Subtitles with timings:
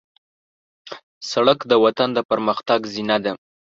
[1.31, 3.33] سړک د وطن د پرمختګ زینه ده.